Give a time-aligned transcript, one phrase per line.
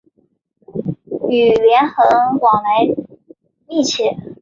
[1.29, 2.87] 与连横往来
[3.67, 4.17] 密切。